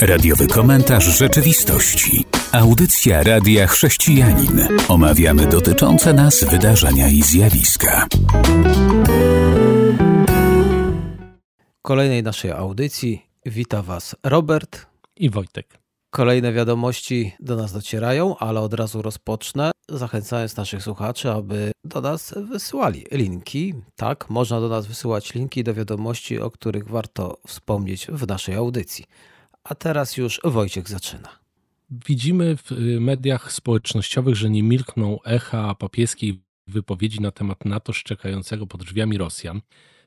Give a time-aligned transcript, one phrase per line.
[0.00, 2.24] Radiowy komentarz rzeczywistości.
[2.52, 4.68] Audycja Radia Chrześcijanin.
[4.88, 8.06] Omawiamy dotyczące nas wydarzenia i zjawiska.
[11.78, 14.86] W kolejnej naszej audycji wita Was Robert
[15.16, 15.77] i Wojtek.
[16.10, 22.34] Kolejne wiadomości do nas docierają, ale od razu rozpocznę, zachęcając naszych słuchaczy, aby do nas
[22.50, 23.74] wysyłali linki.
[23.96, 29.04] Tak, można do nas wysyłać linki do wiadomości, o których warto wspomnieć w naszej audycji.
[29.64, 31.28] A teraz już Wojciech zaczyna.
[31.90, 38.66] Widzimy w y, mediach społecznościowych, że nie milkną echa papieskiej wypowiedzi na temat NATO szczekającego
[38.66, 39.60] pod drzwiami Rosjan.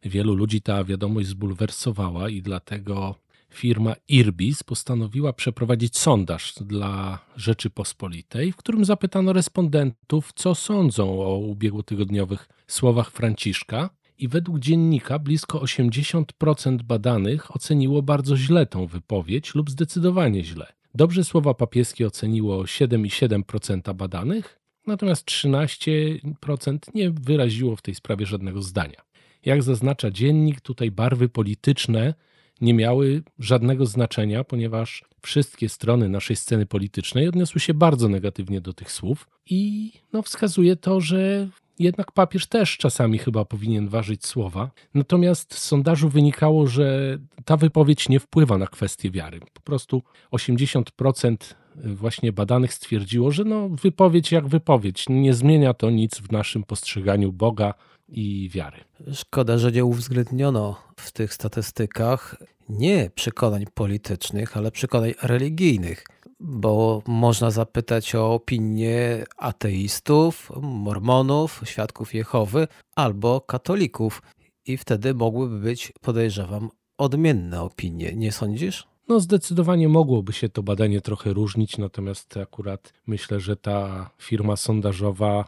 [0.03, 3.15] Wielu ludzi ta wiadomość zbulwersowała i dlatego
[3.53, 12.49] firma Irbis postanowiła przeprowadzić sondaż dla Rzeczypospolitej, w którym zapytano respondentów, co sądzą o ubiegłotygodniowych
[12.67, 13.89] słowach Franciszka.
[14.17, 20.73] I według dziennika blisko 80% badanych oceniło bardzo źle tą wypowiedź lub zdecydowanie źle.
[20.95, 29.01] Dobrze słowa papieskie oceniło 7,7% badanych, natomiast 13% nie wyraziło w tej sprawie żadnego zdania.
[29.45, 32.13] Jak zaznacza dziennik, tutaj barwy polityczne
[32.61, 38.73] nie miały żadnego znaczenia, ponieważ wszystkie strony naszej sceny politycznej odniosły się bardzo negatywnie do
[38.73, 44.71] tych słów i no, wskazuje to, że jednak papież też czasami chyba powinien ważyć słowa.
[44.93, 49.39] Natomiast z sondażu wynikało, że ta wypowiedź nie wpływa na kwestię wiary.
[49.53, 51.35] Po prostu 80%
[51.75, 57.31] właśnie badanych stwierdziło, że no, wypowiedź jak wypowiedź, nie zmienia to nic w naszym postrzeganiu
[57.31, 57.73] Boga
[58.11, 58.77] i wiary.
[59.13, 62.35] Szkoda, że nie uwzględniono w tych statystykach
[62.69, 66.05] nie przekonań politycznych, ale przekonań religijnych,
[66.39, 74.21] bo można zapytać o opinię ateistów, mormonów, świadków Jehowy albo katolików
[74.65, 78.87] i wtedy mogłyby być, podejrzewam, odmienne opinie, nie sądzisz?
[79.07, 85.45] No, zdecydowanie mogłoby się to badanie trochę różnić, natomiast akurat myślę, że ta firma sondażowa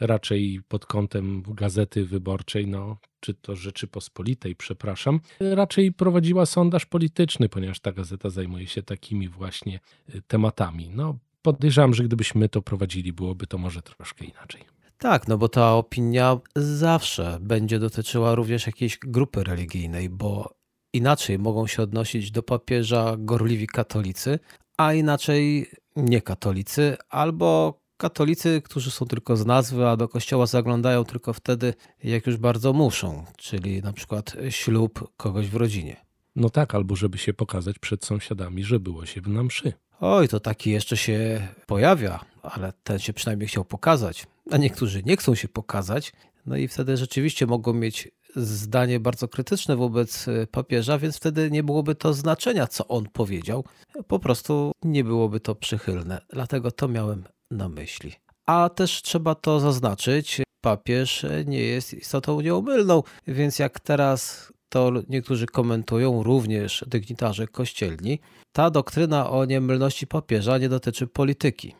[0.00, 7.80] raczej pod kątem gazety wyborczej, no, czy to Rzeczypospolitej, przepraszam, raczej prowadziła sondaż polityczny, ponieważ
[7.80, 9.80] ta gazeta zajmuje się takimi właśnie
[10.14, 10.90] y, tematami.
[10.90, 14.64] No, podejrzewam, że gdybyśmy to prowadzili, byłoby to może troszkę inaczej.
[14.98, 20.54] Tak, no bo ta opinia zawsze będzie dotyczyła również jakiejś grupy religijnej, bo
[20.92, 24.38] inaczej mogą się odnosić do papieża gorliwi katolicy,
[24.76, 25.66] a inaczej
[25.96, 32.26] niekatolicy albo katolicy, którzy są tylko z nazwy, a do kościoła zaglądają tylko wtedy, jak
[32.26, 35.96] już bardzo muszą, czyli na przykład ślub kogoś w rodzinie.
[36.36, 39.72] No tak, albo żeby się pokazać przed sąsiadami, że było się na mszy.
[40.00, 44.26] Oj, to taki jeszcze się pojawia, ale ten się przynajmniej chciał pokazać.
[44.50, 46.12] A niektórzy nie chcą się pokazać,
[46.46, 51.94] no i wtedy rzeczywiście mogą mieć zdanie bardzo krytyczne wobec papieża, więc wtedy nie byłoby
[51.94, 53.64] to znaczenia, co on powiedział.
[54.06, 56.20] Po prostu nie byłoby to przychylne.
[56.32, 58.12] Dlatego to miałem na myśli.
[58.46, 65.46] A też trzeba to zaznaczyć, papież nie jest istotą nieomylną, więc jak teraz to niektórzy
[65.46, 68.18] komentują, również dygnitarze kościelni,
[68.52, 71.74] ta doktryna o niemylności papieża nie dotyczy polityki.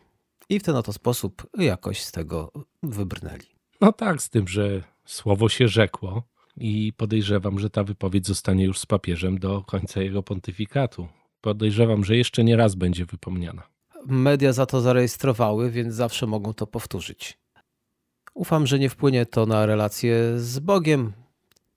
[0.49, 2.51] I w ten oto sposób jakoś z tego
[2.83, 3.55] wybrnęli.
[3.81, 6.23] No tak, z tym, że słowo się rzekło
[6.57, 11.07] i podejrzewam, że ta wypowiedź zostanie już z papieżem do końca jego pontyfikatu.
[11.41, 13.74] Podejrzewam, że jeszcze nie raz będzie wypomniana
[14.05, 17.37] media za to zarejestrowały, więc zawsze mogą to powtórzyć.
[18.33, 21.13] Ufam, że nie wpłynie to na relacje z Bogiem,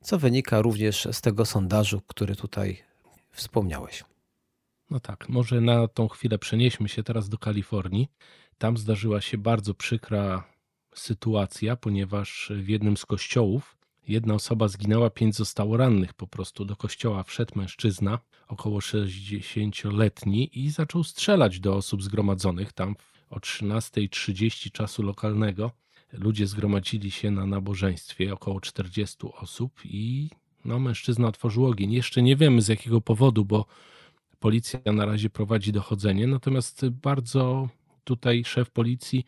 [0.03, 2.83] co wynika również z tego sondażu, który tutaj
[3.33, 4.05] wspomniałeś.
[4.91, 8.09] No tak, może na tą chwilę przenieśmy się teraz do Kalifornii.
[8.59, 10.45] Tam zdarzyła się bardzo przykra
[10.95, 13.78] sytuacja, ponieważ w jednym z kościołów
[14.09, 16.15] Jedna osoba zginęła, pięć zostało rannych.
[16.15, 22.97] Po prostu do kościoła wszedł mężczyzna, około 60-letni, i zaczął strzelać do osób zgromadzonych tam
[23.31, 25.71] o 13.30 czasu lokalnego.
[26.13, 30.31] Ludzie zgromadzili się na nabożeństwie, około 40 osób, i
[30.65, 31.93] no, mężczyzna otworzył ogień.
[31.93, 33.67] Jeszcze nie wiemy z jakiego powodu, bo
[34.41, 36.27] policja na razie prowadzi dochodzenie.
[36.27, 37.69] Natomiast bardzo
[38.05, 39.25] tutaj szef policji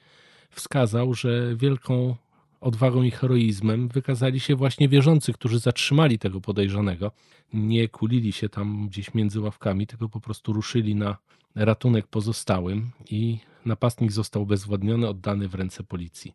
[0.50, 2.16] wskazał, że wielką
[2.60, 7.12] odwagą i heroizmem wykazali się właśnie wierzący, którzy zatrzymali tego podejrzanego.
[7.52, 11.16] Nie kulili się tam gdzieś między ławkami, tylko po prostu ruszyli na
[11.54, 16.34] ratunek pozostałym i napastnik został bezwładniony, oddany w ręce policji.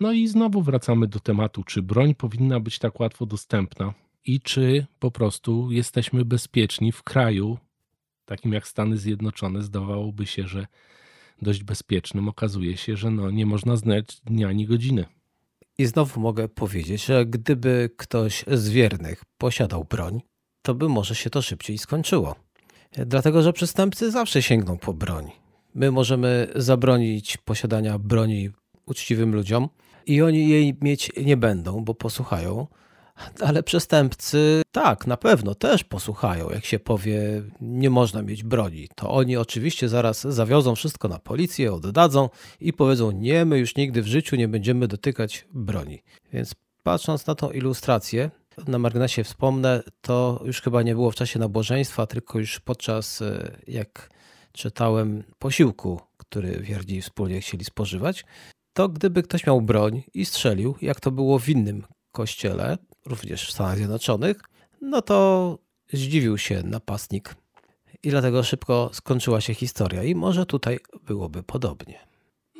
[0.00, 3.94] No i znowu wracamy do tematu, czy broń powinna być tak łatwo dostępna
[4.24, 7.58] i czy po prostu jesteśmy bezpieczni w kraju,
[8.24, 10.66] takim jak Stany Zjednoczone, zdawałoby się, że
[11.42, 12.28] dość bezpiecznym.
[12.28, 15.04] Okazuje się, że no, nie można znać dnia ani godziny.
[15.78, 20.20] I znowu mogę powiedzieć, że gdyby ktoś z wiernych posiadał broń,
[20.62, 22.34] to by może się to szybciej skończyło.
[22.92, 25.30] Dlatego, że przestępcy zawsze sięgną po broń.
[25.74, 28.50] My możemy zabronić posiadania broni
[28.86, 29.68] uczciwym ludziom
[30.06, 32.66] i oni jej mieć nie będą, bo posłuchają.
[33.40, 38.88] Ale przestępcy, tak, na pewno też posłuchają, jak się powie, nie można mieć broni.
[38.94, 42.28] To oni oczywiście zaraz zawiozą wszystko na policję, oddadzą
[42.60, 46.02] i powiedzą: Nie, my już nigdy w życiu nie będziemy dotykać broni.
[46.32, 48.30] Więc patrząc na tą ilustrację,
[48.68, 53.56] na marginesie wspomnę, to już chyba nie było w czasie nabożeństwa, tylko już podczas, e,
[53.68, 54.10] jak
[54.52, 58.24] czytałem, posiłku, który wierni wspólnie chcieli spożywać.
[58.72, 63.52] To gdyby ktoś miał broń i strzelił, jak to było w innym kościele, również w
[63.52, 64.40] Stanach Zjednoczonych,
[64.80, 65.58] no to
[65.92, 67.34] zdziwił się napastnik
[68.02, 70.02] i dlatego szybko skończyła się historia.
[70.02, 71.98] I może tutaj byłoby podobnie.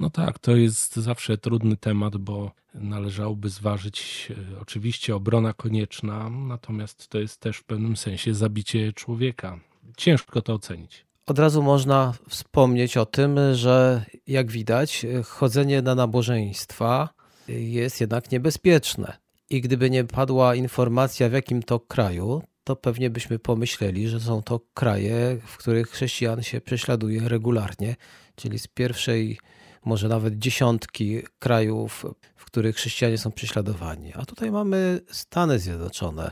[0.01, 7.09] No tak, to jest zawsze trudny temat, bo należałoby zważyć e, oczywiście obrona konieczna, natomiast
[7.09, 9.61] to jest też w pewnym sensie zabicie człowieka.
[9.97, 11.07] Ciężko to ocenić.
[11.27, 17.09] Od razu można wspomnieć o tym, że jak widać, chodzenie na nabożeństwa
[17.49, 19.26] jest jednak niebezpieczne.
[19.51, 24.43] I gdyby nie padła informacja, w jakim to kraju, to pewnie byśmy pomyśleli, że są
[24.43, 27.97] to kraje, w których chrześcijan się prześladuje regularnie,
[28.37, 29.39] czyli z pierwszej,
[29.85, 32.07] może nawet dziesiątki krajów,
[32.37, 34.13] w których chrześcijanie są prześladowani.
[34.15, 36.31] A tutaj mamy Stany Zjednoczone.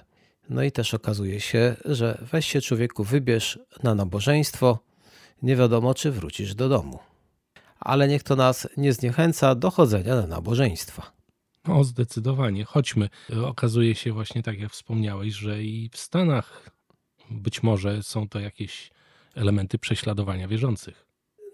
[0.48, 4.78] No i też okazuje się, że weź się człowieku, wybierz na nabożeństwo,
[5.42, 6.98] nie wiadomo, czy wrócisz do domu.
[7.80, 11.13] Ale niech to nas nie zniechęca do chodzenia na nabożeństwa.
[11.68, 12.64] O, zdecydowanie.
[12.64, 13.08] Chodźmy.
[13.44, 16.70] Okazuje się właśnie, tak jak wspomniałeś, że i w Stanach
[17.30, 18.90] być może są to jakieś
[19.34, 21.06] elementy prześladowania wierzących.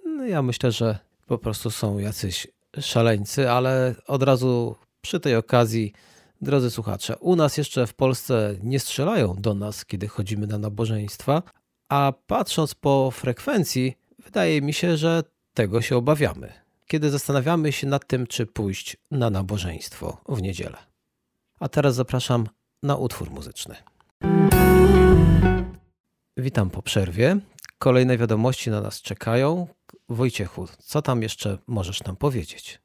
[0.05, 2.47] No ja myślę, że po prostu są jacyś
[2.81, 5.93] szaleńcy, ale od razu przy tej okazji,
[6.41, 11.43] drodzy słuchacze, u nas jeszcze w Polsce nie strzelają do nas, kiedy chodzimy na nabożeństwa,
[11.89, 15.23] a patrząc po frekwencji, wydaje mi się, że
[15.55, 16.53] tego się obawiamy
[16.91, 20.77] kiedy zastanawiamy się nad tym, czy pójść na nabożeństwo w niedzielę.
[21.61, 22.49] A teraz zapraszam
[22.83, 23.77] na utwór muzyczny.
[26.37, 27.37] Witam po przerwie.
[27.79, 29.67] Kolejne wiadomości na nas czekają.
[30.09, 32.81] Wojciechu, co tam jeszcze możesz nam powiedzieć?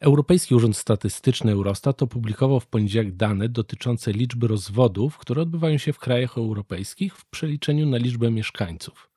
[0.00, 5.98] Europejski Urząd Statystyczny Eurostat opublikował w poniedziałek dane dotyczące liczby rozwodów, które odbywają się w
[5.98, 9.13] krajach europejskich w przeliczeniu na liczbę mieszkańców.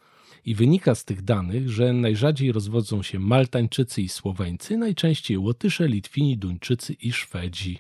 [0.48, 6.38] I wynika z tych danych, że najrzadziej rozwodzą się Maltańczycy i Słoweńcy, najczęściej Łotysze, Litwini,
[6.38, 7.80] Duńczycy i Szwedzi.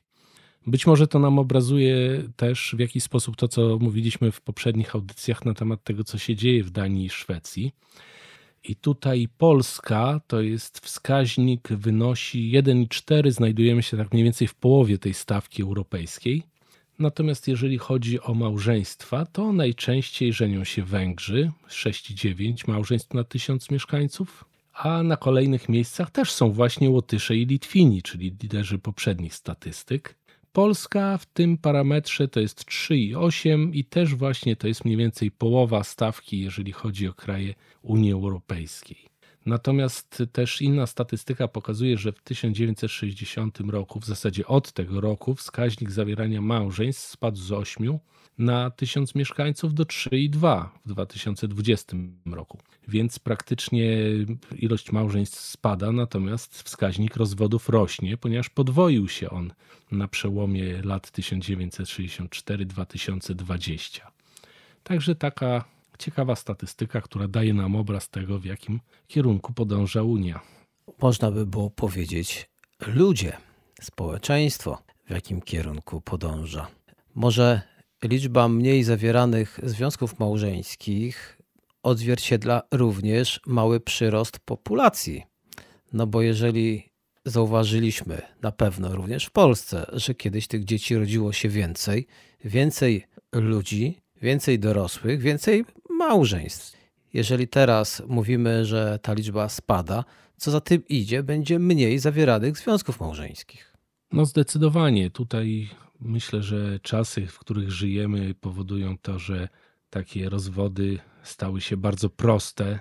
[0.66, 5.46] Być może to nam obrazuje też w jakiś sposób to, co mówiliśmy w poprzednich audycjach
[5.46, 7.72] na temat tego, co się dzieje w Danii i Szwecji.
[8.64, 14.98] I tutaj Polska to jest wskaźnik, wynosi 1,4, znajdujemy się tak mniej więcej w połowie
[14.98, 16.44] tej stawki europejskiej.
[17.00, 24.46] Natomiast jeżeli chodzi o małżeństwa, to najczęściej żenią się Węgrzy 6,9 małżeństw na tysiąc mieszkańców,
[24.74, 30.16] a na kolejnych miejscach też są właśnie Łotysze i Litwini, czyli liderzy poprzednich statystyk.
[30.52, 35.84] Polska w tym parametrze to jest 3,8 i też właśnie to jest mniej więcej połowa
[35.84, 39.07] stawki, jeżeli chodzi o kraje Unii Europejskiej.
[39.48, 45.92] Natomiast też inna statystyka pokazuje, że w 1960 roku, w zasadzie od tego roku, wskaźnik
[45.92, 48.00] zawierania małżeństw spadł z 8
[48.38, 52.58] na 1000 mieszkańców do 3,2 w 2020 roku.
[52.88, 53.98] Więc praktycznie
[54.56, 59.54] ilość małżeństw spada, natomiast wskaźnik rozwodów rośnie, ponieważ podwoił się on
[59.92, 64.02] na przełomie lat 1964-2020.
[64.84, 70.40] Także taka ciekawa statystyka, która daje nam obraz tego, w jakim kierunku podąża Unia.
[71.02, 72.50] Można by było powiedzieć,
[72.88, 73.38] ludzie,
[73.82, 76.68] społeczeństwo, w jakim kierunku podąża.
[77.16, 77.62] Może
[78.04, 81.38] liczba mniej zawieranych związków małżeńskich
[81.84, 85.24] odzwierciedla również mały przyrost populacji.
[85.94, 86.90] No bo jeżeli
[87.26, 92.08] zauważyliśmy na pewno również w Polsce, że kiedyś tych dzieci rodziło się więcej,
[92.44, 95.66] więcej ludzi, więcej dorosłych, więcej
[95.98, 96.78] małżeństw.
[97.14, 100.04] Jeżeli teraz mówimy, że ta liczba spada,
[100.38, 103.78] co za tym idzie, będzie mniej zawieranych związków małżeńskich.
[104.12, 105.10] No zdecydowanie.
[105.10, 109.50] Tutaj myślę, że czasy, w których żyjemy, powodują to, że
[109.90, 112.80] takie rozwody stały się bardzo proste.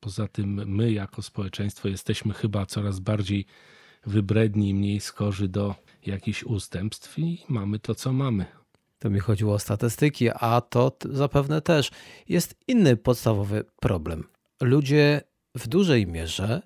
[0.00, 3.46] Poza tym my jako społeczeństwo jesteśmy chyba coraz bardziej
[4.06, 5.74] wybredni, mniej skorzy do
[6.06, 8.46] jakichś ustępstw i mamy to, co mamy.
[9.06, 11.90] To mi chodziło o statystyki, a to zapewne też
[12.28, 14.24] jest inny podstawowy problem.
[14.60, 15.20] Ludzie
[15.54, 16.62] w dużej mierze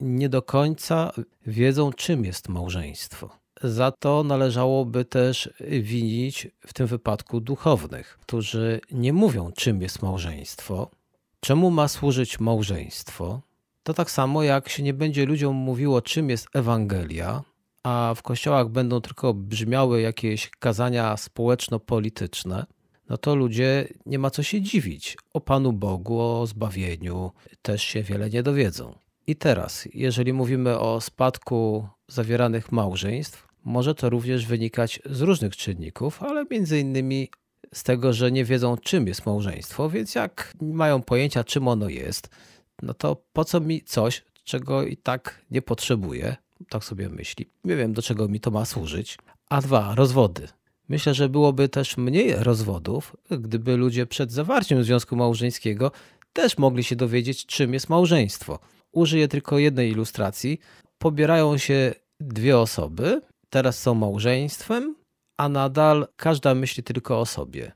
[0.00, 1.12] nie do końca
[1.46, 3.38] wiedzą, czym jest małżeństwo.
[3.62, 10.90] za to należałoby też winić w tym wypadku duchownych, którzy nie mówią, czym jest małżeństwo,
[11.40, 13.40] czemu ma służyć małżeństwo.
[13.82, 17.42] To tak samo jak się nie będzie ludziom mówiło, czym jest Ewangelia,
[17.84, 22.66] a w kościołach będą tylko brzmiały jakieś kazania społeczno-polityczne,
[23.08, 25.16] no to ludzie nie ma co się dziwić.
[25.32, 28.94] O Panu Bogu, o zbawieniu też się wiele nie dowiedzą.
[29.26, 36.22] I teraz, jeżeli mówimy o spadku zawieranych małżeństw, może to również wynikać z różnych czynników,
[36.22, 37.28] ale między innymi
[37.74, 42.28] z tego, że nie wiedzą, czym jest małżeństwo, więc jak mają pojęcia, czym ono jest,
[42.82, 46.36] no to po co mi coś, czego i tak nie potrzebuję?
[46.68, 47.46] Tak sobie myśli.
[47.64, 49.18] Nie wiem, do czego mi to ma służyć.
[49.48, 50.48] A dwa, rozwody.
[50.88, 55.92] Myślę, że byłoby też mniej rozwodów, gdyby ludzie przed zawarciem związku małżeńskiego
[56.32, 58.58] też mogli się dowiedzieć, czym jest małżeństwo.
[58.92, 60.58] Użyję tylko jednej ilustracji.
[60.98, 63.20] Pobierają się dwie osoby,
[63.50, 64.94] teraz są małżeństwem,
[65.36, 67.72] a nadal każda myśli tylko o sobie.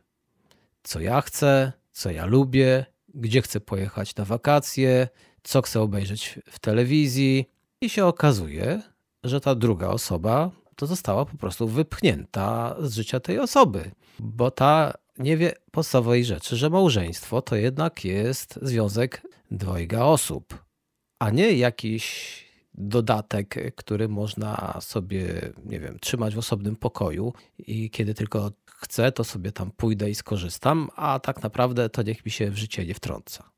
[0.83, 5.09] Co ja chcę, co ja lubię, gdzie chcę pojechać na wakacje,
[5.43, 7.47] co chcę obejrzeć w telewizji.
[7.81, 8.83] I się okazuje,
[9.25, 14.93] że ta druga osoba to została po prostu wypchnięta z życia tej osoby, bo ta
[15.19, 20.65] nie wie podstawowej rzeczy, że małżeństwo to jednak jest związek dwojga osób,
[21.19, 22.45] a nie jakiś
[22.75, 29.25] dodatek, który można sobie, nie wiem, trzymać w osobnym pokoju i kiedy tylko chcę, to
[29.25, 32.95] sobie tam pójdę i skorzystam, a tak naprawdę to niech mi się w życie nie
[32.95, 33.51] wtrąca.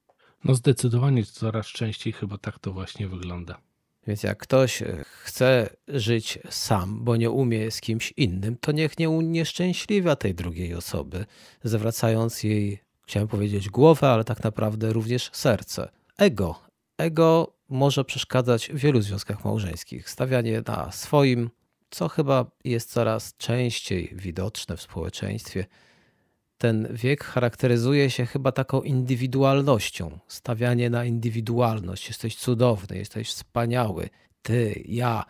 [0.44, 3.69] No zdecydowanie coraz częściej chyba tak to właśnie wygląda.
[4.10, 4.82] Więc jak ktoś
[5.22, 10.74] chce żyć sam, bo nie umie z kimś innym, to niech nie unieszczęśliwia tej drugiej
[10.74, 11.26] osoby,
[11.64, 15.88] zawracając jej, chciałem powiedzieć, głowę, ale tak naprawdę również serce.
[16.18, 16.60] Ego.
[16.98, 20.10] Ego może przeszkadzać w wielu związkach małżeńskich.
[20.10, 21.50] Stawianie na swoim,
[21.90, 25.66] co chyba jest coraz częściej widoczne w społeczeństwie.
[26.60, 30.18] Ten wiek charakteryzuje się chyba taką indywidualnością.
[30.28, 32.08] Stawianie na indywidualność.
[32.08, 34.08] Jesteś cudowny, jesteś wspaniały.
[34.42, 35.24] Ty, ja,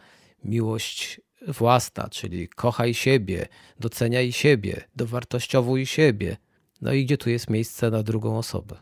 [0.44, 3.48] miłość własna, czyli kochaj siebie,
[3.80, 6.36] doceniaj siebie, dowartościowuj siebie.
[6.80, 8.76] No i gdzie tu jest miejsce na drugą osobę?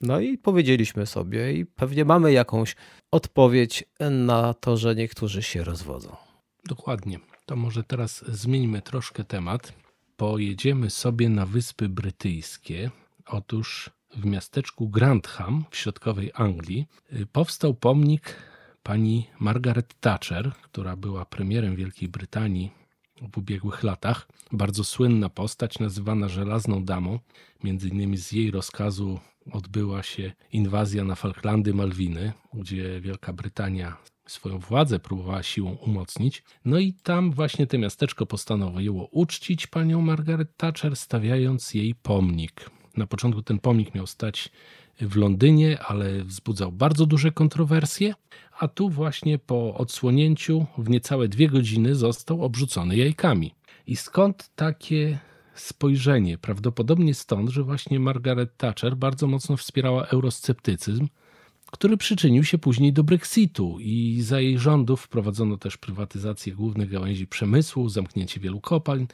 [0.00, 2.76] No i powiedzieliśmy sobie, i pewnie mamy jakąś
[3.10, 6.16] odpowiedź na to, że niektórzy się rozwodzą.
[6.64, 7.18] Dokładnie.
[7.46, 9.72] To może teraz zmieńmy troszkę temat.
[10.18, 12.90] Pojedziemy sobie na Wyspy Brytyjskie.
[13.26, 18.34] Otóż w miasteczku Grantham w środkowej Anglii y, powstał pomnik
[18.82, 22.70] pani Margaret Thatcher, która była premierem Wielkiej Brytanii
[23.32, 24.28] w ubiegłych latach.
[24.52, 27.18] Bardzo słynna postać, nazywana Żelazną Damą.
[27.64, 29.20] Między innymi z jej rozkazu
[29.52, 36.42] odbyła się inwazja na Falklandy Malwiny, gdzie Wielka Brytania swoją władzę próbowała siłą umocnić.
[36.64, 42.70] No i tam właśnie to miasteczko postanowiło uczcić panią Margaret Thatcher, stawiając jej pomnik.
[42.96, 44.50] Na początku ten pomnik miał stać
[45.00, 48.14] w Londynie, ale wzbudzał bardzo duże kontrowersje,
[48.58, 53.54] a tu właśnie po odsłonięciu w niecałe dwie godziny został obrzucony jajkami.
[53.86, 55.18] I skąd takie
[55.60, 56.38] spojrzenie?
[56.38, 61.08] Prawdopodobnie stąd, że właśnie Margaret Thatcher bardzo mocno wspierała eurosceptycyzm,
[61.66, 67.26] który przyczynił się później do Brexitu i za jej rządów wprowadzono też prywatyzację głównych gałęzi
[67.26, 69.06] przemysłu, zamknięcie wielu kopalń.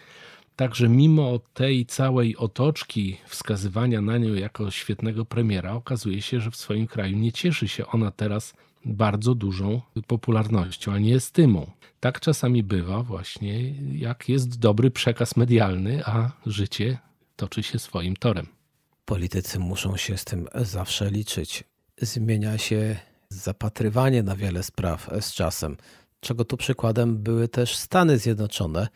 [0.56, 6.56] Także mimo tej całej otoczki wskazywania na nią jako świetnego premiera, okazuje się, że w
[6.56, 11.70] swoim kraju nie cieszy się ona teraz bardzo dużą popularnością, a nie estymą.
[12.00, 16.98] Tak czasami bywa właśnie, jak jest dobry przekaz medialny, a życie
[17.36, 18.46] toczy się swoim torem.
[19.04, 21.64] Politycy muszą się z tym zawsze liczyć.
[21.98, 22.96] Zmienia się
[23.28, 25.76] zapatrywanie na wiele spraw z czasem,
[26.20, 28.88] czego tu przykładem były też Stany Zjednoczone.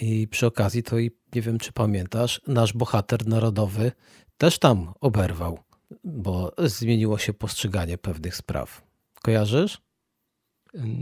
[0.00, 3.92] I przy okazji to i nie wiem, czy pamiętasz, nasz bohater narodowy
[4.38, 5.58] też tam oberwał,
[6.04, 8.87] bo zmieniło się postrzeganie pewnych spraw.
[9.22, 9.78] Kojarzysz?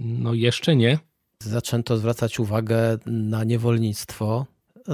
[0.03, 0.99] No jeszcze nie.
[1.43, 4.47] Zaczęto zwracać uwagę na niewolnictwo,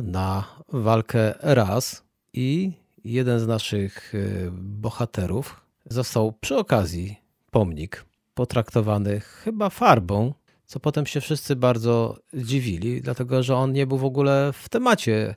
[0.02, 2.02] na walkę ras
[2.32, 2.72] i
[3.04, 7.16] jeden z naszych y, bohaterów został przy okazji
[7.50, 10.34] pomnik potraktowany chyba farbą,
[10.66, 15.34] co potem się wszyscy bardzo dziwili, dlatego że on nie był w ogóle w temacie.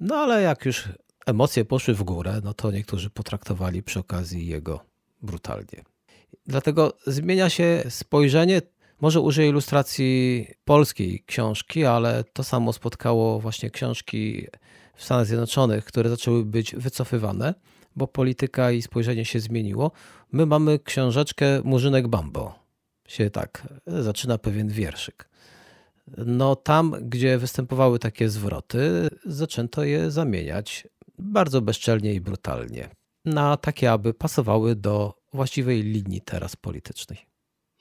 [0.00, 0.88] No ale jak już
[1.26, 4.80] emocje poszły w górę, no to niektórzy potraktowali przy okazji jego
[5.22, 5.95] brutalnie.
[6.46, 8.62] Dlatego zmienia się spojrzenie.
[9.00, 14.46] Może użyję ilustracji polskiej książki, ale to samo spotkało właśnie książki
[14.96, 17.54] w Stanach Zjednoczonych, które zaczęły być wycofywane,
[17.96, 19.90] bo polityka i spojrzenie się zmieniło.
[20.32, 22.54] My mamy książeczkę Murzynek Bambo.
[23.08, 25.28] Się tak zaczyna pewien wierszyk.
[26.16, 30.88] no tam, gdzie występowały takie zwroty, zaczęto je zamieniać
[31.18, 32.88] bardzo bezczelnie i brutalnie
[33.26, 37.18] na takie, aby pasowały do właściwej linii teraz politycznej.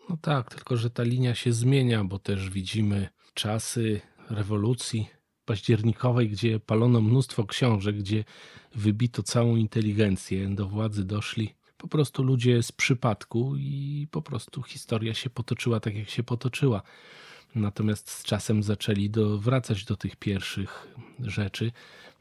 [0.09, 5.09] No tak, tylko że ta linia się zmienia, bo też widzimy czasy rewolucji
[5.45, 8.23] październikowej, gdzie palono mnóstwo książek, gdzie
[8.75, 15.13] wybito całą inteligencję, do władzy doszli po prostu ludzie z przypadku i po prostu historia
[15.13, 16.81] się potoczyła tak, jak się potoczyła.
[17.55, 20.87] Natomiast z czasem zaczęli do, wracać do tych pierwszych
[21.19, 21.71] rzeczy,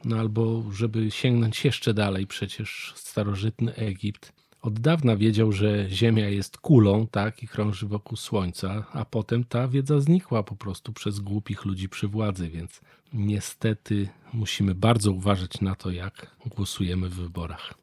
[0.03, 4.33] no albo żeby sięgnąć jeszcze dalej, przecież starożytny Egipt
[4.65, 9.67] od dawna wiedział, że Ziemia jest kulą, tak, i krąży wokół Słońca, a potem ta
[9.67, 12.81] wiedza znikła po prostu przez głupich ludzi przy władzy, więc
[13.13, 17.73] niestety musimy bardzo uważać na to, jak głosujemy w wyborach.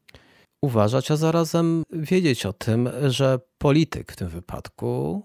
[0.62, 5.22] Uważać, a zarazem wiedzieć o tym, że polityk w tym wypadku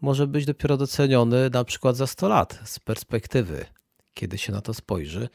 [0.00, 3.66] może być dopiero doceniony na przykład za 100 lat z perspektywy,
[4.14, 5.28] kiedy się na to spojrzy,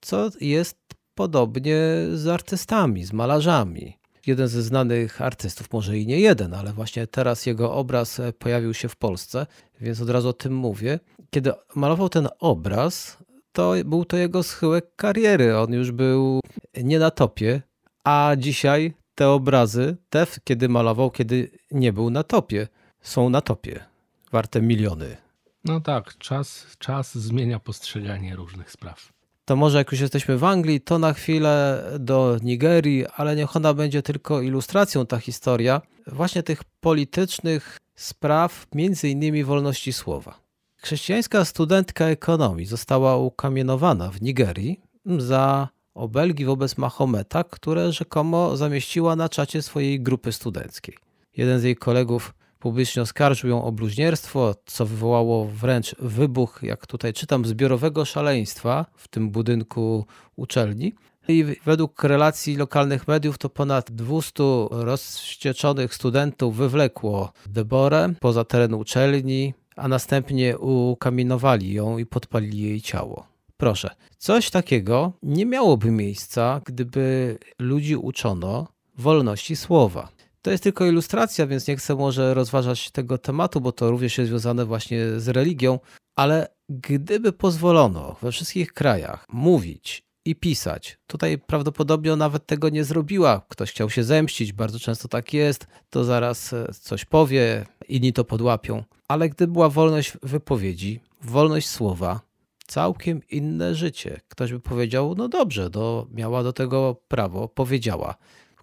[0.00, 0.78] co jest
[1.14, 1.78] podobnie
[2.14, 7.46] z artystami, z malarzami jeden ze znanych artystów, może i nie jeden, ale właśnie teraz
[7.46, 9.46] jego obraz e, pojawił się w Polsce,
[9.80, 11.00] więc od razu o tym mówię.
[11.30, 13.18] Kiedy malował ten obraz,
[13.52, 15.58] to był to jego schyłek kariery.
[15.58, 16.40] On już był
[16.82, 17.62] nie na topie,
[18.04, 22.68] a dzisiaj te obrazy, te kiedy malował, kiedy nie był na topie,
[23.00, 23.84] są na topie,
[24.32, 25.16] warte miliony.
[25.64, 29.13] No tak, czas, czas zmienia postrzeganie różnych spraw
[29.44, 33.74] to może jak już jesteśmy w Anglii, to na chwilę do Nigerii, ale niech ona
[33.74, 40.40] będzie tylko ilustracją ta historia właśnie tych politycznych spraw, między innymi wolności słowa.
[40.76, 49.28] Chrześcijańska studentka ekonomii została ukamienowana w Nigerii za obelgi wobec Mahometa, które rzekomo zamieściła na
[49.28, 50.96] czacie swojej grupy studenckiej.
[51.36, 52.34] Jeden z jej kolegów
[52.64, 59.08] publicznie oskarżył ją o bluźnierstwo, co wywołało wręcz wybuch, jak tutaj czytam, zbiorowego szaleństwa w
[59.08, 60.06] tym budynku
[60.36, 60.94] uczelni.
[61.28, 69.54] I według relacji lokalnych mediów to ponad 200 rozścieczonych studentów wywlekło Deborę poza teren uczelni,
[69.76, 73.26] a następnie ukamienowali ją i podpalili jej ciało.
[73.56, 78.66] Proszę, coś takiego nie miałoby miejsca, gdyby ludzi uczono
[78.98, 80.13] wolności słowa.
[80.44, 84.30] To jest tylko ilustracja, więc nie chcę może rozważać tego tematu, bo to również jest
[84.30, 85.78] związane właśnie z religią,
[86.16, 90.98] ale gdyby pozwolono we wszystkich krajach mówić i pisać.
[91.06, 93.46] Tutaj prawdopodobnie nawet tego nie zrobiła.
[93.48, 98.24] Ktoś chciał się zemścić, bardzo często tak jest, to zaraz e, coś powie, inni to
[98.24, 98.84] podłapią.
[99.08, 102.20] Ale gdy była wolność wypowiedzi, wolność słowa,
[102.66, 104.20] całkiem inne życie.
[104.28, 108.14] Ktoś by powiedział, no dobrze, do, miała do tego prawo, powiedziała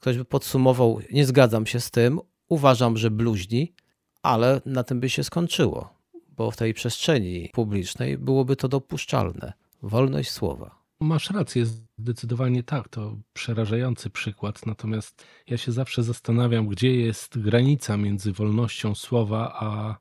[0.01, 3.73] ktoś by podsumował, nie zgadzam się z tym, uważam, że bluźni,
[4.23, 5.93] ale na tym by się skończyło,
[6.37, 9.53] bo w tej przestrzeni publicznej byłoby to dopuszczalne.
[9.81, 10.81] Wolność słowa.
[10.99, 11.65] Masz rację,
[11.99, 14.65] zdecydowanie tak, to przerażający przykład.
[14.65, 19.97] Natomiast ja się zawsze zastanawiam, gdzie jest granica między wolnością słowa a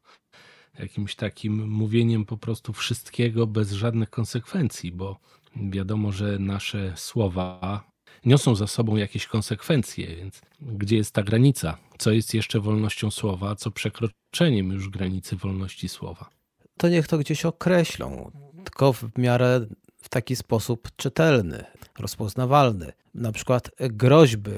[0.82, 5.18] jakimś takim mówieniem po prostu wszystkiego bez żadnych konsekwencji, bo
[5.56, 7.89] wiadomo, że nasze słowa
[8.24, 11.76] niosą za sobą jakieś konsekwencje, więc gdzie jest ta granica?
[11.98, 16.30] Co jest jeszcze wolnością słowa, a co przekroczeniem już granicy wolności słowa?
[16.76, 18.30] To niech to gdzieś określą,
[18.64, 21.64] tylko w miarę w taki sposób czytelny,
[21.98, 22.92] rozpoznawalny.
[23.14, 24.50] Na przykład groźby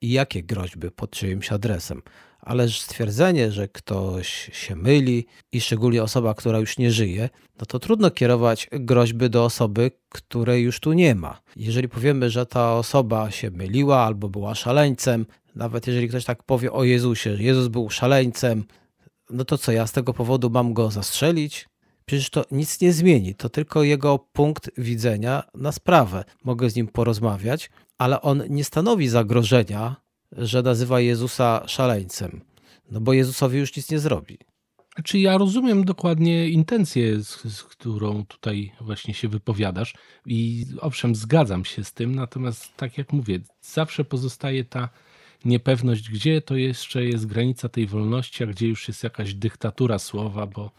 [0.00, 2.02] i jakie groźby pod czyimś adresem
[2.48, 7.28] ale stwierdzenie, że ktoś się myli i szczególnie osoba, która już nie żyje,
[7.60, 11.40] no to trudno kierować groźby do osoby, której już tu nie ma.
[11.56, 16.72] Jeżeli powiemy, że ta osoba się myliła albo była szaleńcem, nawet jeżeli ktoś tak powie
[16.72, 18.64] o Jezusie, że Jezus był szaleńcem,
[19.30, 21.68] no to co, ja z tego powodu mam go zastrzelić?
[22.04, 26.24] Przecież to nic nie zmieni, to tylko jego punkt widzenia na sprawę.
[26.44, 29.96] Mogę z nim porozmawiać, ale on nie stanowi zagrożenia
[30.32, 32.40] że nazywa Jezusa szaleńcem,
[32.90, 34.38] no bo Jezusowi już nic nie zrobi.
[34.94, 39.94] Znaczy ja rozumiem dokładnie intencję, z, z, którą tutaj właśnie się wypowiadasz
[40.26, 44.88] i owszem zgadzam się z tym, natomiast tak jak mówię, zawsze pozostaje ta
[45.44, 50.46] niepewność, gdzie to jeszcze jest granica tej wolności, a gdzie już jest jakaś dyktatura słowa,
[50.46, 50.70] bo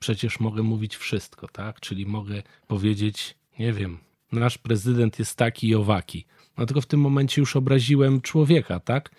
[0.00, 1.80] przecież mogę mówić wszystko, tak?
[1.80, 3.98] Czyli mogę powiedzieć, nie wiem,
[4.32, 6.26] nasz prezydent jest taki i owaki.
[6.58, 9.10] No tylko w tym momencie już obraziłem człowieka, tak?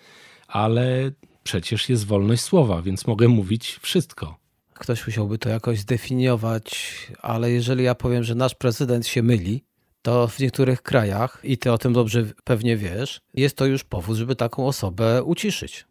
[0.48, 1.10] Ale
[1.42, 4.38] przecież jest wolność słowa, więc mogę mówić wszystko.
[4.74, 9.64] Ktoś musiałby to jakoś zdefiniować, ale jeżeli ja powiem, że nasz prezydent się myli,
[10.02, 14.16] to w niektórych krajach, i ty o tym dobrze pewnie wiesz, jest to już powód,
[14.16, 15.86] żeby taką osobę uciszyć.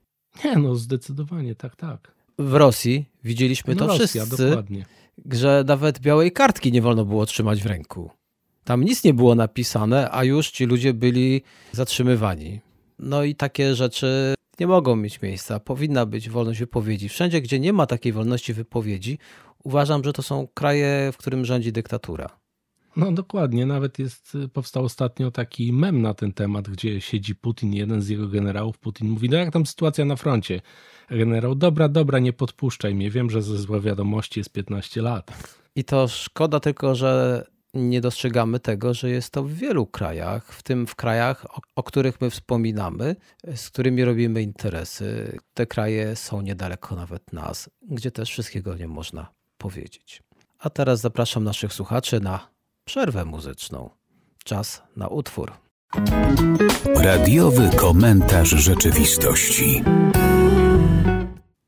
[0.46, 2.12] Nie, no zdecydowanie, tak, tak.
[2.40, 4.50] W Rosji widzieliśmy no to Rosja, wszyscy.
[4.50, 4.86] Dokładnie.
[5.32, 8.12] że nawet białej kartki nie wolno było trzymać w ręku.
[8.66, 12.60] Tam nic nie było napisane, a już ci ludzie byli zatrzymywani.
[13.00, 15.60] No i takie rzeczy nie mogą mieć miejsca.
[15.60, 17.10] Powinna być wolność wypowiedzi.
[17.10, 19.18] Wszędzie, gdzie nie ma takiej wolności wypowiedzi,
[19.64, 22.30] uważam, że to są kraje, w którym rządzi dyktatura.
[22.96, 28.02] No dokładnie, nawet jest, powstał ostatnio taki mem na ten temat, gdzie siedzi Putin, jeden
[28.02, 30.62] z jego generałów, Putin mówi, no jak tam sytuacja na froncie?
[31.10, 35.32] Generał, dobra, dobra, nie podpuszczaj mnie, wiem, że ze złe wiadomości jest 15 lat.
[35.76, 37.44] I to szkoda tylko, że
[37.76, 41.84] nie dostrzegamy tego, że jest to w wielu krajach, w tym w krajach, o, o,
[41.84, 43.16] których my wspominamy,
[43.56, 45.38] z którymi robimy interesy.
[45.54, 50.24] Te kraje są niedaleko nawet nas, gdzie też wszystkiego nie można powiedzieć.
[50.60, 52.50] A teraz zapraszam naszych słuchaczy na
[52.86, 53.90] przerwę muzyczną.
[54.44, 55.52] Czas na utwór.
[56.96, 59.84] Radiowy komentarz rzeczywistości.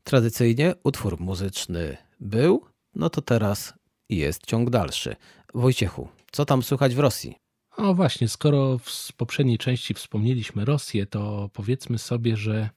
[0.04, 2.66] Tradycyjnie utwór muzyczny był,
[2.96, 3.74] no to teraz
[4.10, 5.16] jest ciąg dalszy.
[5.54, 7.36] Wojciechu, co tam słychać w Rosji?
[7.78, 12.70] O właśnie, skoro w poprzedniej części wspomnieliśmy Rosję, to powiedzmy sobie, że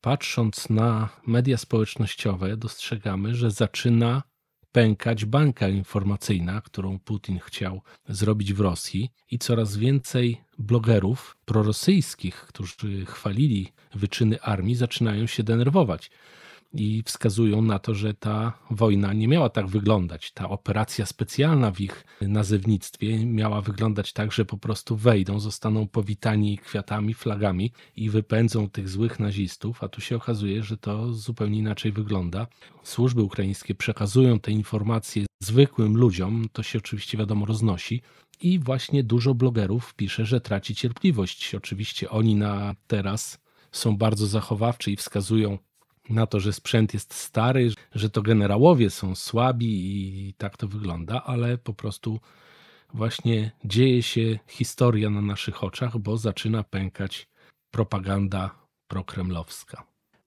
[0.00, 4.22] patrząc na media społecznościowe, dostrzegamy, że zaczyna
[4.72, 13.06] pękać bańka informacyjna, którą Putin chciał zrobić w Rosji, i coraz więcej blogerów prorosyjskich, którzy
[13.06, 16.10] chwalili wyczyny armii, zaczynają się denerwować
[16.76, 20.32] i wskazują na to, że ta wojna nie miała tak wyglądać.
[20.32, 26.58] Ta operacja specjalna w ich nazewnictwie miała wyglądać tak, że po prostu wejdą, zostaną powitani
[26.58, 31.92] kwiatami, flagami i wypędzą tych złych nazistów, a tu się okazuje, że to zupełnie inaczej
[31.92, 32.46] wygląda.
[32.82, 38.02] Służby ukraińskie przekazują te informacje zwykłym ludziom, to się oczywiście wiadomo roznosi.
[38.40, 41.54] I właśnie dużo blogerów pisze, że traci cierpliwość.
[41.54, 43.38] Oczywiście oni na teraz
[43.72, 45.58] są bardzo zachowawczy i wskazują
[46.10, 51.22] na to, że sprzęt jest stary, że to generałowie są słabi i tak to wygląda,
[51.24, 52.20] ale po prostu
[52.94, 57.28] właśnie dzieje się historia na naszych oczach, bo zaczyna pękać
[57.70, 58.50] propaganda
[58.88, 59.86] prokremlowska.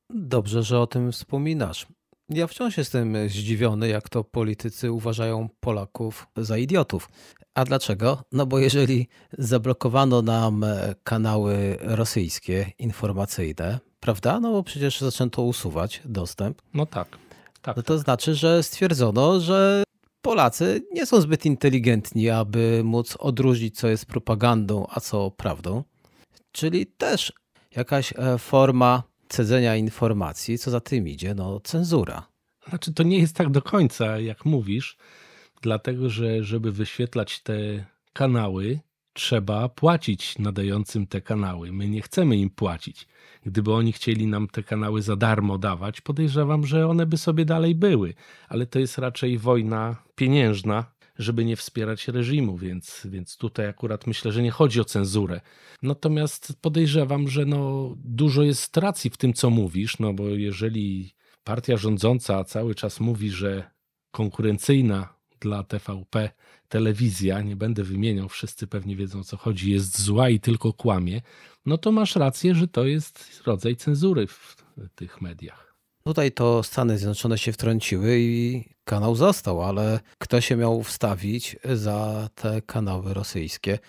[0.10, 1.88] Dobrze, że o tym wspominasz.
[2.30, 7.10] Ja wciąż jestem zdziwiony, jak to politycy uważają Polaków za idiotów.
[7.56, 8.24] A dlaczego?
[8.32, 10.66] No bo jeżeli zablokowano nam
[11.04, 14.40] kanały rosyjskie informacyjne, prawda?
[14.40, 16.62] No bo przecież zaczęto usuwać dostęp.
[16.74, 17.18] No tak.
[17.62, 18.04] tak no to tak.
[18.04, 19.84] znaczy, że stwierdzono, że
[20.22, 25.84] Polacy nie są zbyt inteligentni, aby móc odróżnić, co jest propagandą, a co prawdą.
[26.52, 27.34] Czyli też
[27.76, 32.28] jakaś e, forma cedzenia informacji, co za tym idzie, no cenzura.
[32.70, 34.98] Znaczy, to nie jest tak do końca, jak mówisz,
[35.62, 38.80] dlatego że, żeby wyświetlać te kanały,
[39.14, 41.72] trzeba płacić nadającym te kanały.
[41.72, 43.08] My nie chcemy im płacić.
[43.46, 47.76] Gdyby oni chcieli nam te kanały za darmo dawać, podejrzewam, że one by sobie dalej
[47.76, 48.14] były,
[48.48, 50.86] ale to jest raczej wojna pieniężna,
[51.20, 55.42] żeby nie wspierać reżimu, więc, więc tutaj akurat myślę, że nie chodzi o cenzurę.
[55.82, 61.78] Natomiast podejrzewam, że no, dużo jest racji w tym, co mówisz, no bo jeżeli partia
[61.78, 63.72] rządząca cały czas mówi, że
[64.12, 66.30] konkurencyjna dla TVP
[66.70, 71.22] telewizja, nie będę wymieniał, wszyscy pewnie wiedzą o co chodzi, jest zła i tylko kłamie,
[71.66, 74.56] no to masz rację, że to jest rodzaj cenzury w
[74.96, 75.76] tych mediach.
[76.04, 82.30] Tutaj to Stany Zjednoczone się wtrąciły i kanał został, ale kto się miał wstawić za
[82.36, 83.80] te kanały rosyjskie?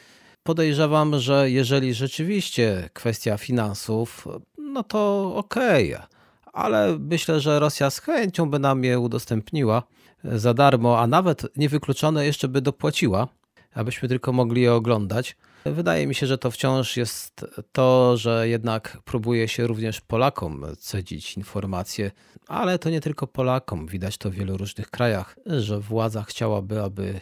[0.42, 6.06] Podejrzewam, że jeżeli rzeczywiście kwestia finansów, no to okej, okay.
[6.52, 9.82] Ale myślę, że Rosja z chęcią by nam je udostępniła
[10.24, 13.28] za darmo, a nawet niewykluczone jeszcze by dopłaciła,
[13.74, 15.36] abyśmy tylko mogli je oglądać.
[15.64, 21.36] Wydaje mi się, że to wciąż jest to, że jednak próbuje się również Polakom cedzić
[21.36, 22.10] informacje,
[22.48, 23.86] ale to nie tylko Polakom.
[23.86, 27.20] Widać to w wielu różnych krajach, że władza chciałaby, aby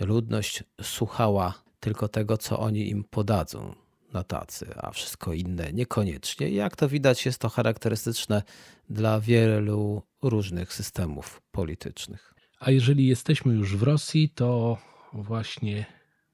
[0.00, 3.74] ludność słuchała tylko tego, co oni im podadzą
[4.12, 6.48] na tacy, a wszystko inne niekoniecznie.
[6.48, 8.42] Jak to widać, jest to charakterystyczne
[8.90, 12.34] dla wielu różnych systemów politycznych.
[12.58, 14.78] A jeżeli jesteśmy już w Rosji, to
[15.12, 15.86] właśnie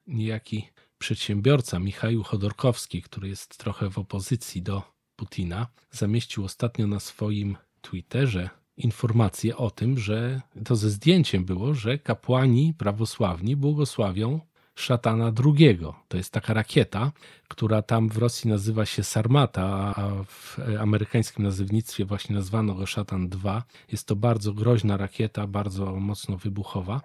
[0.06, 4.82] niejaki przedsiębiorca Michał Chodorkowski, który jest trochę w opozycji do
[5.16, 11.98] Putina, zamieścił ostatnio na swoim Twitterze informację o tym, że to ze zdjęciem było, że
[11.98, 14.40] kapłani prawosławni błogosławią
[14.76, 15.94] szatana drugiego.
[16.08, 17.12] To jest taka rakieta,
[17.48, 19.64] która tam w Rosji nazywa się Sarmata,
[19.96, 23.62] a w amerykańskim nazewnictwie właśnie nazwano go Szatan 2.
[23.92, 27.00] Jest to bardzo groźna rakieta, bardzo mocno wybuchowa.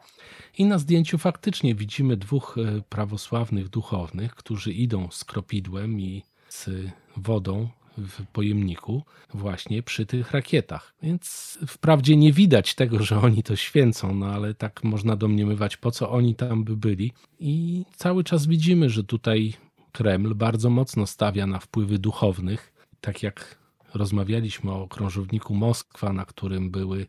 [0.57, 6.69] I na zdjęciu faktycznie widzimy dwóch e, prawosławnych duchownych, którzy idą z kropidłem i z
[7.17, 7.69] wodą
[8.01, 10.93] w pojemniku właśnie przy tych rakietach.
[11.03, 15.91] Więc wprawdzie nie widać tego, że oni to święcą, no ale tak można domniemywać, po
[15.91, 17.13] co oni tam by byli.
[17.39, 19.53] I cały czas widzimy, że tutaj
[19.91, 23.57] Kreml bardzo mocno stawia na wpływy duchownych, tak jak
[23.93, 27.05] rozmawialiśmy o krążowniku Moskwa, na którym były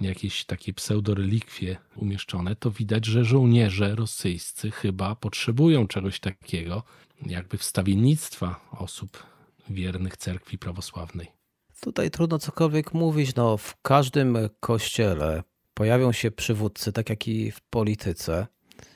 [0.00, 6.82] jakieś takie pseudorelikwie umieszczone, to widać, że żołnierze rosyjscy chyba potrzebują czegoś takiego,
[7.26, 9.22] jakby wstawiennictwa osób
[9.70, 11.32] wiernych cerkwi prawosławnej.
[11.80, 13.34] Tutaj trudno cokolwiek mówić.
[13.34, 15.42] No, w każdym kościele
[15.74, 18.46] pojawią się przywódcy, tak jak i w polityce,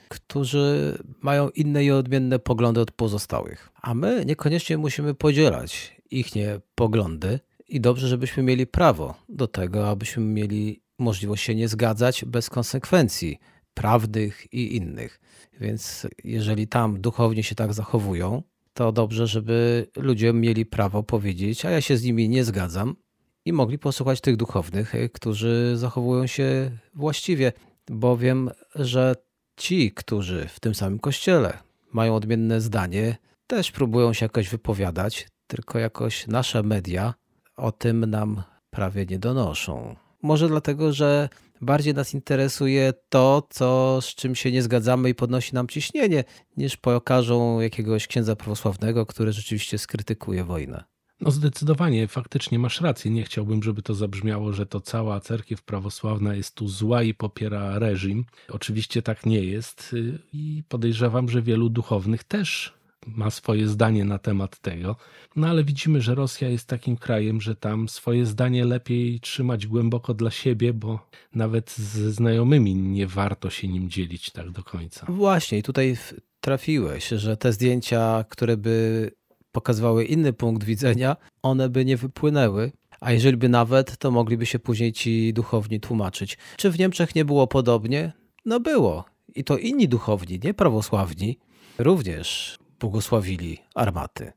[0.08, 3.70] którzy mają inne i odmienne poglądy od pozostałych.
[3.82, 9.88] A my niekoniecznie musimy podzielać ich nie poglądy i dobrze, żebyśmy mieli prawo do tego,
[9.88, 13.38] abyśmy mieli możliwość się nie zgadzać bez konsekwencji
[13.74, 15.20] prawnych i innych.
[15.60, 21.70] Więc jeżeli tam duchownie się tak zachowują, to dobrze, żeby ludzie mieli prawo powiedzieć, a
[21.70, 22.96] ja się z nimi nie zgadzam
[23.44, 27.52] i mogli posłuchać tych duchownych, którzy zachowują się właściwie,
[27.90, 29.14] bowiem, że
[29.56, 31.58] ci, którzy w tym samym kościele
[31.92, 37.14] mają odmienne zdanie, też próbują się jakoś wypowiadać, tylko jakoś nasze media
[37.56, 39.96] o tym nam prawie nie donoszą.
[40.22, 41.28] Może dlatego, że
[41.60, 46.24] bardziej nas interesuje to, co, z czym się nie zgadzamy i podnosi nam ciśnienie,
[46.56, 50.84] niż pokażą jakiegoś księdza prawosławnego, który rzeczywiście skrytykuje wojnę.
[51.20, 53.10] No zdecydowanie, faktycznie masz rację.
[53.10, 57.78] Nie chciałbym, żeby to zabrzmiało, że to cała cerkiew prawosławna jest tu zła i popiera
[57.78, 58.24] reżim.
[58.48, 59.96] Oczywiście tak nie jest
[60.32, 64.96] i podejrzewam, że wielu duchownych też ma swoje zdanie na temat tego.
[65.36, 70.14] No ale widzimy, że Rosja jest takim krajem, że tam swoje zdanie lepiej trzymać głęboko
[70.14, 75.06] dla siebie, bo nawet ze znajomymi nie warto się nim dzielić tak do końca.
[75.08, 75.96] Właśnie, i tutaj
[76.40, 79.10] trafiłeś, że te zdjęcia, które by
[79.52, 82.72] pokazywały inny punkt widzenia, one by nie wypłynęły.
[83.00, 86.38] A jeżeli by nawet, to mogliby się później ci duchowni tłumaczyć.
[86.56, 88.12] Czy w Niemczech nie było podobnie?
[88.44, 89.04] No było.
[89.34, 91.38] I to inni duchowni, nie prawosławni,
[91.78, 94.32] również błogosławili armaty.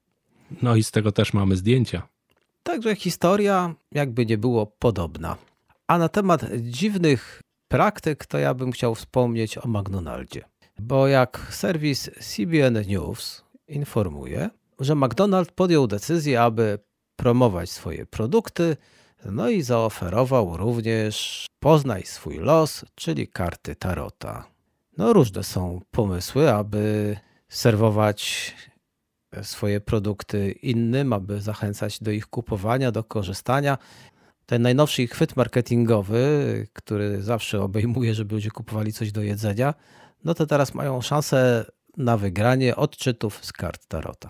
[0.62, 2.08] No i z tego też mamy zdjęcia.
[2.64, 5.38] Także historia jakby nie było podobna.
[5.88, 10.46] A na temat dziwnych praktyk, to ja bym chciał wspomnieć o McDonaldzie.
[10.80, 16.80] Bo jak serwis CBN News informuje, że McDonald podjął decyzję, aby
[17.16, 18.78] promować swoje produkty,
[19.26, 24.46] no i zaoferował również Poznaj swój los, czyli karty Tarota.
[24.98, 27.16] No różne są pomysły, aby
[27.54, 28.54] serwować
[29.42, 33.78] swoje produkty innym, aby zachęcać do ich kupowania, do korzystania.
[34.46, 39.74] Ten najnowszy chwyt marketingowy, który zawsze obejmuje, żeby ludzie kupowali coś do jedzenia,
[40.24, 41.66] no to teraz mają szansę
[41.98, 44.30] na wygranie odczytów z kart Tarota.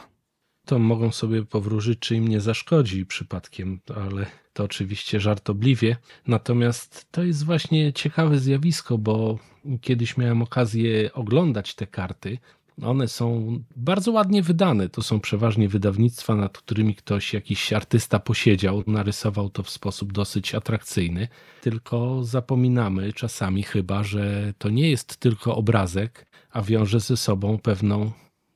[0.66, 5.96] To mogą sobie powróżyć, czy im nie zaszkodzi przypadkiem, ale to oczywiście żartobliwie.
[6.28, 9.40] Natomiast to jest właśnie ciekawe zjawisko, bo
[9.82, 12.38] kiedyś miałem okazję oglądać te karty
[12.82, 14.90] one są bardzo ładnie wydane.
[14.90, 20.56] To są przeważnie wydawnictwa, nad którymi ktoś, jakiś artysta posiedział, narysował to w sposób dosyć
[20.56, 21.28] atrakcyjny.
[21.62, 28.12] Tylko zapominamy czasami chyba, że to nie jest tylko obrazek, a wiąże ze sobą pewną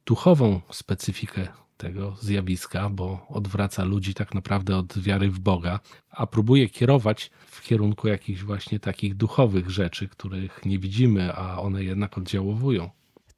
[0.06, 6.70] duchową specyfikę tego zjawiska, bo odwraca ludzi tak naprawdę od wiary w Boga, a próbuje
[6.70, 12.90] kierować w kierunku jakichś właśnie takich duchowych rzeczy, których nie widzimy, a one jednak oddziałowują.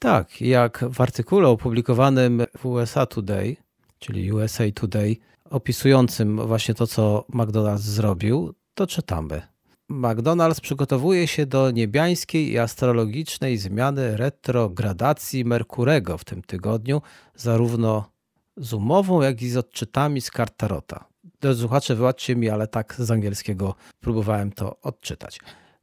[0.02, 3.56] Tak, jak w artykule opublikowanym w USA Today,
[3.98, 5.16] czyli USA Today,
[5.50, 9.42] opisującym właśnie to, co McDonald's zrobił, to czytamy.
[9.90, 17.02] McDonald's przygotowuje się do niebiańskiej i astrologicznej zmiany retrogradacji Merkurego w tym tygodniu,
[17.34, 18.10] zarówno
[18.56, 21.04] z umową, jak i z odczytami z kart Tarota.
[21.40, 25.40] Drodzy słuchacze, wybaczcie mi, ale tak z angielskiego próbowałem to odczytać.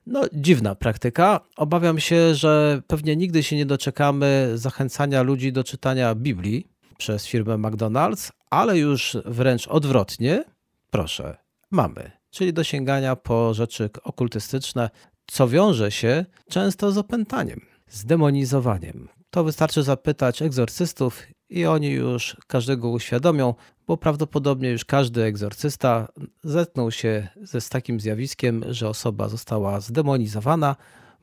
[0.09, 1.39] No, dziwna praktyka.
[1.57, 6.67] Obawiam się, że pewnie nigdy się nie doczekamy zachęcania ludzi do czytania Biblii
[6.97, 10.43] przez firmę McDonald's, ale już wręcz odwrotnie,
[10.91, 11.37] proszę,
[11.71, 12.11] mamy.
[12.29, 14.89] Czyli do sięgania po rzeczy okultystyczne,
[15.25, 19.09] co wiąże się często z opętaniem, z demonizowaniem.
[19.29, 23.53] To wystarczy zapytać egzorcystów i oni już każdego uświadomią,
[23.87, 26.07] bo prawdopodobnie już każdy egzorcysta
[26.43, 30.75] zetknął się ze z takim zjawiskiem, że osoba została zdemonizowana,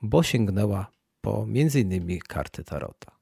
[0.03, 0.87] bo sięgnęła
[1.21, 2.19] po m.in.
[2.29, 3.13] karty Tarota.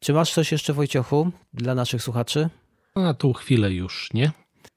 [0.00, 2.48] Czy masz coś jeszcze, Wojciechu, dla naszych słuchaczy?
[2.96, 4.32] Na tą chwilę już nie.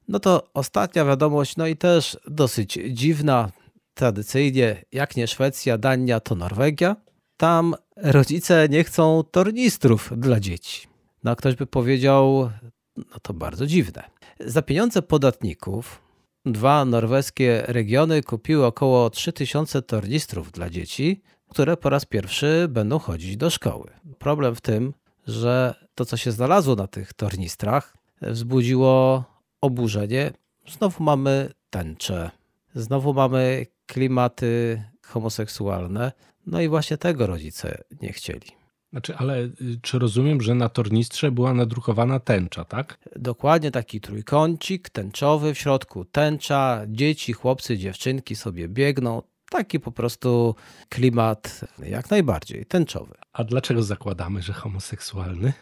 [0.07, 3.49] No to ostatnia wiadomość, no i też dosyć dziwna.
[3.93, 6.95] Tradycyjnie, jak nie Szwecja, Dania, to Norwegia.
[7.37, 10.87] Tam rodzice nie chcą tornistrów dla dzieci.
[11.23, 12.49] No a ktoś by powiedział,
[12.97, 14.03] no to bardzo dziwne.
[14.39, 16.01] Za pieniądze podatników
[16.45, 23.37] dwa norweskie regiony kupiły około 3000 tornistrów dla dzieci, które po raz pierwszy będą chodzić
[23.37, 23.91] do szkoły.
[24.19, 24.93] Problem w tym,
[25.27, 29.23] że to, co się znalazło na tych tornistrach, wzbudziło
[29.61, 30.31] oburzenie.
[30.67, 32.31] Znowu mamy tęczę,
[32.75, 36.11] znowu mamy klimaty homoseksualne.
[36.45, 38.47] No i właśnie tego rodzice nie chcieli.
[38.91, 42.97] Znaczy, ale y, czy rozumiem, że na tornistrze była nadrukowana tęcza, tak?
[43.15, 49.21] Dokładnie taki trójkącik tęczowy, w środku tęcza, dzieci, chłopcy, dziewczynki sobie biegną.
[49.49, 50.55] Taki po prostu
[50.89, 53.13] klimat jak najbardziej tęczowy.
[53.33, 55.53] A dlaczego zakładamy, że homoseksualny?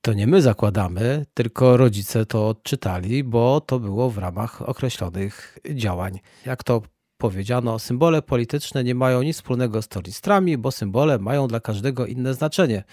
[0.00, 6.20] To nie my zakładamy, tylko rodzice to odczytali, bo to było w ramach określonych działań.
[6.46, 6.82] Jak to
[7.22, 12.34] powiedziano, symbole polityczne nie mają nic wspólnego z tornistrami, bo symbole mają dla każdego inne
[12.34, 12.84] znaczenie,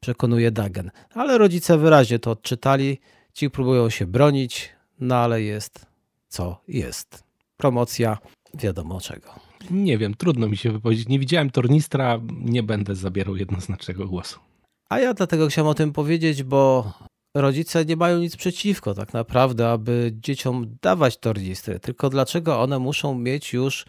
[0.00, 0.90] przekonuje Dagen.
[1.14, 2.98] Ale rodzice wyraźnie to odczytali,
[3.32, 5.86] ci próbują się bronić, no ale jest
[6.28, 7.24] co jest.
[7.56, 8.18] Promocja
[8.54, 9.28] wiadomo czego.
[9.70, 11.08] Nie wiem, trudno mi się wypowiedzieć.
[11.08, 14.40] Nie widziałem tornistra, nie będę zabierał jednoznacznego głosu.
[14.88, 16.92] A ja dlatego chciałem o tym powiedzieć, bo
[17.34, 21.80] rodzice nie mają nic przeciwko tak naprawdę, aby dzieciom dawać tornistry.
[21.80, 23.86] Tylko dlaczego one muszą mieć już,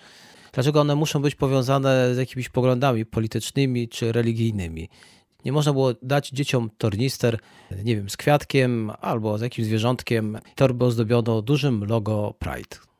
[0.53, 4.89] dlaczego one muszą być powiązane z jakimiś poglądami politycznymi czy religijnymi?
[5.45, 7.39] Nie można było dać dzieciom tornister,
[7.83, 10.37] nie wiem, z kwiatkiem albo z jakimś zwierzątkiem.
[10.55, 12.94] Torby ozdobiono dużym logo Pride.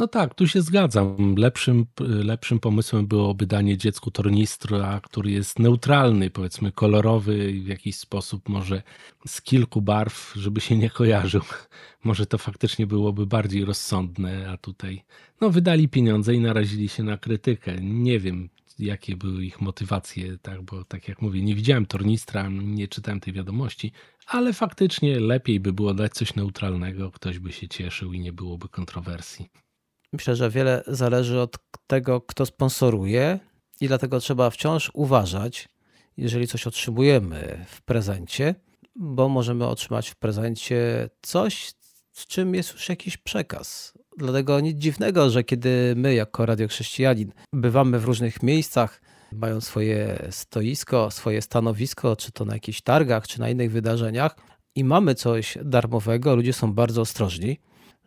[0.00, 1.34] No tak, tu się zgadzam.
[1.38, 8.48] Lepszym, lepszym pomysłem byłoby danie dziecku tornistra, który jest neutralny, powiedzmy kolorowy, w jakiś sposób
[8.48, 8.82] może
[9.26, 11.42] z kilku barw, żeby się nie kojarzył.
[12.04, 15.04] Może to faktycznie byłoby bardziej rozsądne, a tutaj
[15.40, 17.76] no wydali pieniądze i narazili się na krytykę.
[17.80, 22.88] Nie wiem, jakie były ich motywacje, tak, bo tak jak mówię, nie widziałem tornistra, nie
[22.88, 23.92] czytałem tej wiadomości,
[24.26, 28.68] ale faktycznie lepiej by było dać coś neutralnego, ktoś by się cieszył i nie byłoby
[28.68, 29.69] kontrowersji.
[30.12, 33.38] Myślę, że wiele zależy od tego, kto sponsoruje,
[33.80, 35.68] i dlatego trzeba wciąż uważać,
[36.16, 38.54] jeżeli coś otrzymujemy w prezencie,
[38.96, 41.72] bo możemy otrzymać w prezencie coś,
[42.12, 43.94] z czym jest już jakiś przekaz.
[44.18, 51.10] Dlatego nic dziwnego, że kiedy my, jako radiochrześcijanin, bywamy w różnych miejscach, mają swoje stoisko,
[51.10, 54.36] swoje stanowisko, czy to na jakichś targach, czy na innych wydarzeniach,
[54.74, 57.58] i mamy coś darmowego, ludzie są bardzo ostrożni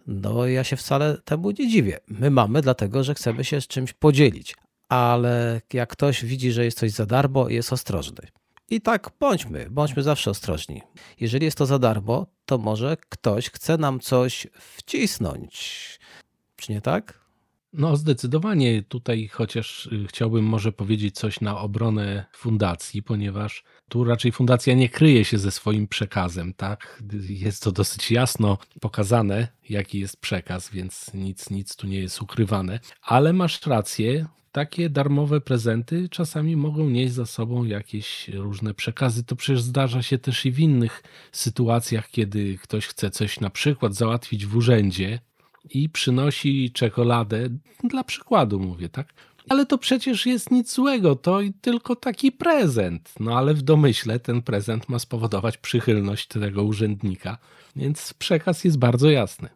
[0.08, 2.00] no ja się wcale temu nie dziwię.
[2.08, 4.56] My mamy dlatego, że chcemy się z czymś podzielić.
[4.90, 8.28] Ale jak ktoś widzi, że jest coś za darmo, jest ostrożny.
[8.70, 10.82] I tak bądźmy, bądźmy zawsze ostrożni.
[11.20, 16.00] Jeżeli jest to za darmo, to może ktoś chce nam coś wcisnąć.
[16.56, 17.23] Czy nie tak?
[17.74, 24.32] No, zdecydowanie tutaj, chociaż y, chciałbym może powiedzieć coś na obronę fundacji, ponieważ tu raczej
[24.32, 27.04] fundacja nie kryje się ze swoim przekazem, tak?
[27.30, 32.80] Jest to dosyć jasno pokazane, jaki jest przekaz, więc nic, nic tu nie jest ukrywane.
[33.02, 39.24] Ale masz rację, takie darmowe prezenty czasami mogą nieść za sobą jakieś różne przekazy.
[39.24, 43.96] To przecież zdarza się też i w innych sytuacjach, kiedy ktoś chce coś na przykład
[43.96, 45.20] załatwić w urzędzie
[45.70, 47.50] i przynosi czekoladę,
[47.84, 49.14] dla przykładu mówię, tak?
[49.50, 53.14] Ale to przecież jest nic złego, to tylko taki prezent.
[53.20, 57.38] No ale w domyśle ten prezent ma spowodować przychylność tego urzędnika,
[57.76, 59.50] więc przekaz jest bardzo jasny.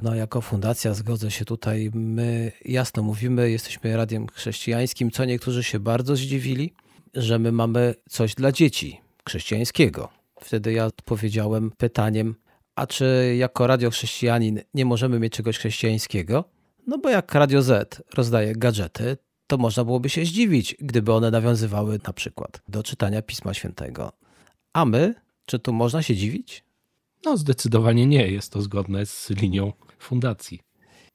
[0.00, 1.90] No, jako fundacja zgodzę się tutaj.
[1.94, 6.74] My jasno mówimy, jesteśmy radiem chrześcijańskim, co niektórzy się bardzo zdziwili,
[7.14, 10.08] że my mamy coś dla dzieci chrześcijańskiego.
[10.40, 12.34] Wtedy ja odpowiedziałem pytaniem,
[12.76, 16.44] a czy jako radio chrześcijanin nie możemy mieć czegoś chrześcijańskiego?
[16.86, 22.00] No bo jak Radio Z rozdaje gadżety, to można byłoby się zdziwić, gdyby one nawiązywały
[22.06, 24.12] na przykład do czytania Pisma Świętego.
[24.72, 25.14] A my,
[25.46, 26.64] czy tu można się dziwić?
[27.24, 28.28] No, zdecydowanie nie.
[28.28, 30.60] Jest to zgodne z linią fundacji.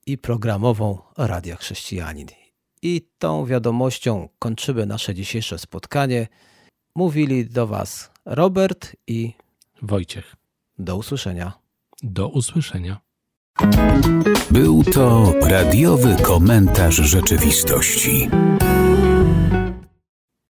[0.05, 2.27] I programową Radia Chrześcijanin.
[2.81, 6.27] I tą wiadomością kończymy nasze dzisiejsze spotkanie.
[6.95, 9.33] Mówili do Was Robert i
[9.81, 10.40] Wojciech.
[10.81, 11.51] Do usłyszenia.
[12.03, 12.99] Do usłyszenia.
[14.51, 18.29] Był to radiowy komentarz rzeczywistości.